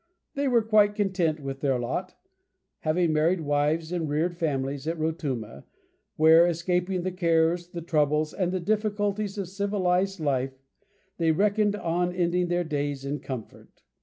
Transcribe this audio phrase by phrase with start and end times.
[0.33, 2.15] They were quite content with their lot,
[2.79, 5.63] having married wives and reared families at Rotuma,
[6.15, 10.57] where, escaping the cares, the troubles, and the difficulties of civilized life,
[11.17, 13.83] they reckoned on ending their days in comfort.